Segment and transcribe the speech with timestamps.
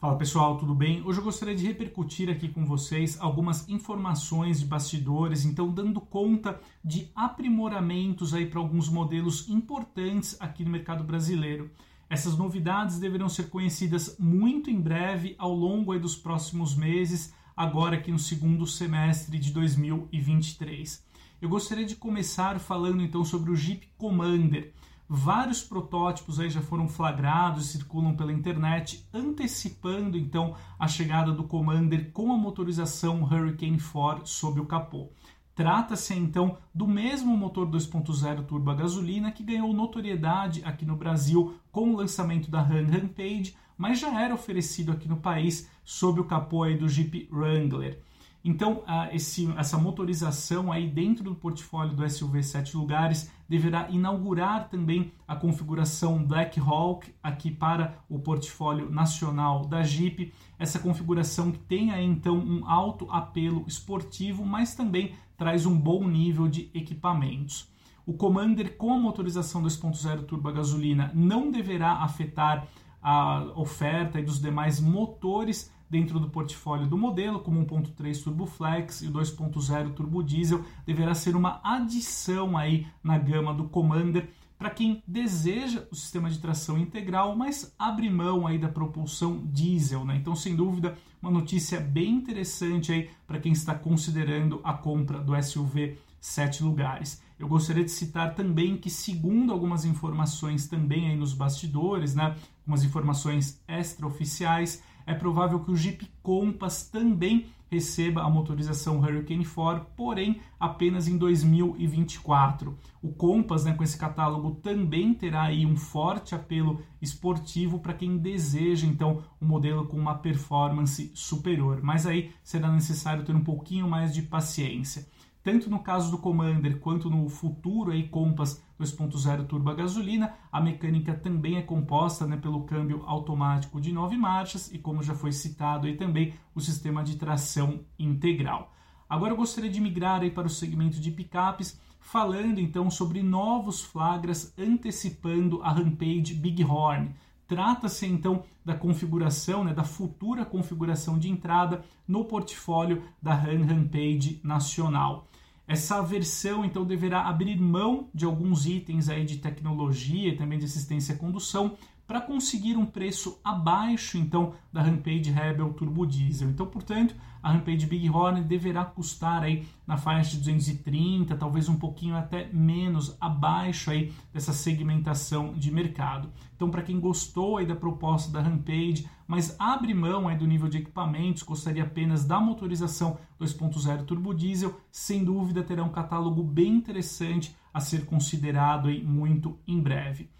[0.00, 1.02] Fala pessoal, tudo bem?
[1.04, 6.60] Hoje eu gostaria de repercutir aqui com vocês algumas informações de bastidores, então dando conta
[6.84, 11.68] de aprimoramentos aí para alguns modelos importantes aqui no mercado brasileiro.
[12.08, 18.12] Essas novidades deverão ser conhecidas muito em breve, ao longo dos próximos meses, agora aqui
[18.12, 21.04] no segundo semestre de 2023.
[21.42, 24.72] Eu gostaria de começar falando então sobre o Jeep Commander.
[25.10, 31.44] Vários protótipos aí já foram flagrados e circulam pela internet, antecipando então a chegada do
[31.44, 35.08] Commander com a motorização Hurricane 4 sob o capô.
[35.54, 41.54] Trata-se então do mesmo motor 2.0 turbo a gasolina que ganhou notoriedade aqui no Brasil
[41.72, 46.24] com o lançamento da Ram Rampage, mas já era oferecido aqui no país sob o
[46.24, 48.02] capô do Jeep Wrangler.
[48.48, 55.12] Então, esse, essa motorização aí dentro do portfólio do SUV 7 lugares deverá inaugurar também
[55.26, 60.32] a configuração Black Hawk aqui para o portfólio nacional da Jeep.
[60.58, 66.08] Essa configuração que tem aí então um alto apelo esportivo, mas também traz um bom
[66.08, 67.70] nível de equipamentos.
[68.06, 72.66] O Commander com a motorização 2.0 turbo gasolina não deverá afetar
[73.02, 79.08] a oferta dos demais motores dentro do portfólio do modelo, como 1.3 Turbo Flex e
[79.08, 84.28] 2.0 Turbo Diesel, deverá ser uma adição aí na gama do Commander
[84.58, 90.04] para quem deseja o sistema de tração integral, mas abre mão aí da propulsão diesel,
[90.04, 90.16] né?
[90.16, 95.40] Então, sem dúvida, uma notícia bem interessante aí para quem está considerando a compra do
[95.40, 97.22] SUV sete lugares.
[97.38, 102.84] Eu gostaria de citar também que, segundo algumas informações também aí nos bastidores, né, algumas
[102.84, 110.40] informações extraoficiais, é provável que o Jeep Compass também receba a motorização Hurricane 4, porém
[110.60, 112.76] apenas em 2024.
[113.02, 118.18] O Compass, né, com esse catálogo, também terá aí um forte apelo esportivo para quem
[118.18, 123.88] deseja então um modelo com uma performance superior, mas aí será necessário ter um pouquinho
[123.88, 125.06] mais de paciência
[125.48, 130.60] tanto no caso do Commander quanto no futuro aí Compass 2.0 turbo a gasolina, a
[130.60, 135.32] mecânica também é composta né, pelo câmbio automático de nove marchas e como já foi
[135.32, 138.74] citado aí também o sistema de tração integral.
[139.08, 143.82] Agora eu gostaria de migrar aí para o segmento de picapes, falando então sobre novos
[143.82, 147.14] flagras antecipando a Rampage Bighorn.
[147.46, 154.42] Trata-se então da configuração, né, da futura configuração de entrada no portfólio da RAM Rampage
[154.44, 155.26] nacional.
[155.68, 160.64] Essa versão então deverá abrir mão de alguns itens aí de tecnologia e também de
[160.64, 161.76] assistência à condução
[162.08, 166.48] para conseguir um preço abaixo então da Rampage Rebel Turbo Diesel.
[166.48, 172.16] Então, portanto, a Rampage Bighorn deverá custar aí na faixa de 230, talvez um pouquinho
[172.16, 176.30] até menos abaixo aí dessa segmentação de mercado.
[176.56, 180.68] Então, para quem gostou aí da proposta da Rampage, mas abre mão aí do nível
[180.68, 186.74] de equipamentos, gostaria apenas da motorização 2.0 turbo diesel, sem dúvida terá um catálogo bem
[186.74, 190.30] interessante a ser considerado aí muito em breve.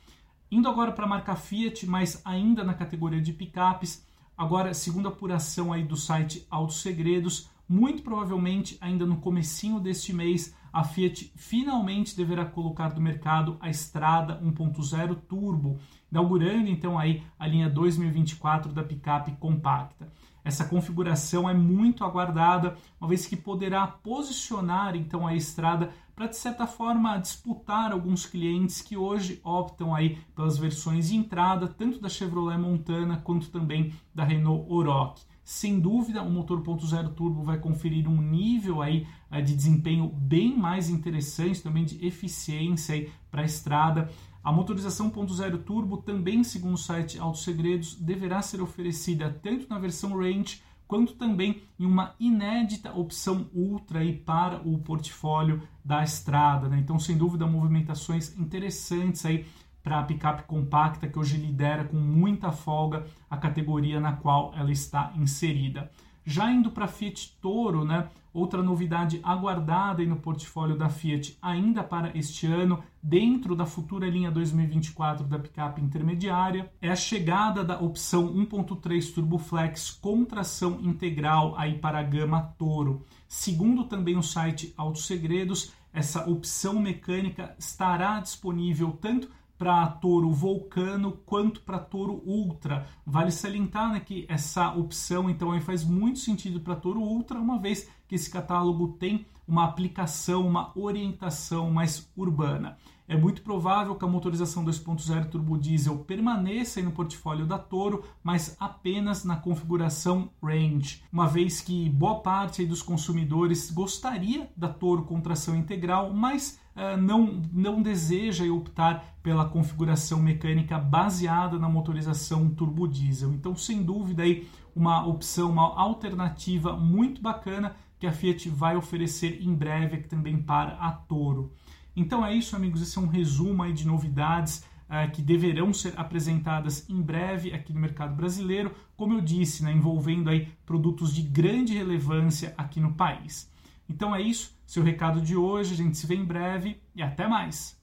[0.50, 4.02] Indo agora para a marca Fiat, mas ainda na categoria de picapes,
[4.36, 10.10] agora segundo a apuração aí do site Autos Segredos, muito provavelmente ainda no comecinho deste
[10.14, 15.78] mês a Fiat finalmente deverá colocar do mercado a Estrada 1.0 Turbo,
[16.10, 20.10] inaugurando então aí a linha 2024 da picape compacta.
[20.42, 26.36] Essa configuração é muito aguardada, uma vez que poderá posicionar então a Estrada para de
[26.36, 32.08] certa forma disputar alguns clientes que hoje optam aí pelas versões de entrada tanto da
[32.08, 35.22] Chevrolet Montana quanto também da Renault Oroch.
[35.44, 40.58] Sem dúvida, o motor 1.0 turbo vai conferir um nível aí eh, de desempenho bem
[40.58, 44.10] mais interessante, também de eficiência para a estrada.
[44.42, 49.78] A motorização 1.0 turbo também, segundo o site Autos Segredos, deverá ser oferecida tanto na
[49.78, 56.68] versão Range quanto também em uma inédita opção Ultra aí para o portfólio da estrada.
[56.68, 56.78] Né?
[56.78, 59.44] Então, sem dúvida, movimentações interessantes aí
[59.82, 64.72] para a picape compacta que hoje lidera com muita folga a categoria na qual ela
[64.72, 65.90] está inserida.
[66.30, 71.82] Já indo para a Fiat Toro, né, outra novidade aguardada no portfólio da Fiat ainda
[71.82, 77.80] para este ano, dentro da futura linha 2024 da picape intermediária, é a chegada da
[77.80, 83.06] opção 1.3 Turbo Flex com tração integral aí para a gama Toro.
[83.26, 91.12] Segundo também o site Autos Segredos, essa opção mecânica estará disponível tanto para Toro Vulcano
[91.26, 92.86] quanto para Toro Ultra.
[93.04, 97.90] Vale salientar né, que essa opção então faz muito sentido para Toro Ultra, uma vez
[98.06, 102.76] que esse catálogo tem uma aplicação, uma orientação mais urbana.
[103.08, 108.54] É muito provável que a motorização 2.0 turbo diesel permaneça no portfólio da Toro, mas
[108.60, 115.22] apenas na configuração Range, uma vez que boa parte dos consumidores gostaria da Toro com
[115.22, 122.86] tração integral, mas uh, não, não deseja optar pela configuração mecânica baseada na motorização turbo
[122.86, 123.32] diesel.
[123.32, 124.46] Então, sem dúvida, aí,
[124.76, 130.74] uma opção, uma alternativa muito bacana que a Fiat vai oferecer em breve também para
[130.74, 131.52] a Toro.
[131.98, 132.80] Então é isso, amigos.
[132.80, 137.72] Esse é um resumo aí de novidades uh, que deverão ser apresentadas em breve aqui
[137.72, 142.94] no mercado brasileiro, como eu disse, né, envolvendo aí produtos de grande relevância aqui no
[142.94, 143.52] país.
[143.88, 145.74] Então é isso, seu recado de hoje.
[145.74, 147.76] A gente se vê em breve e até mais.